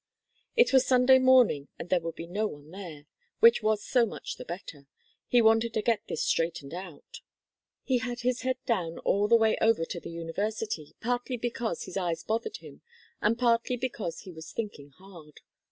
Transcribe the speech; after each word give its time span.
It 0.55 0.73
was 0.73 0.83
Sunday 0.87 1.19
morning 1.19 1.67
and 1.77 1.91
there 1.91 1.99
would 1.99 2.15
be 2.15 2.25
no 2.25 2.47
one 2.47 2.71
there, 2.71 3.05
which 3.39 3.61
was 3.61 3.85
so 3.85 4.03
much 4.03 4.37
the 4.37 4.45
better. 4.45 4.87
He 5.27 5.43
wanted 5.43 5.75
to 5.75 5.83
get 5.83 6.01
this 6.07 6.23
straightened 6.23 6.73
out. 6.73 7.19
He 7.83 7.99
had 7.99 8.21
his 8.21 8.41
head 8.41 8.57
down 8.65 8.97
all 8.97 9.27
the 9.27 9.35
way 9.35 9.59
over 9.61 9.85
to 9.85 9.99
the 9.99 10.09
university, 10.09 10.95
partly 11.01 11.37
because 11.37 11.83
his 11.83 11.97
eyes 11.97 12.23
bothered 12.23 12.57
him 12.57 12.81
and 13.21 13.37
partly 13.37 13.77
because 13.77 14.21
he 14.21 14.31
was 14.31 14.51
thinking 14.51 14.89
hard. 14.89 15.41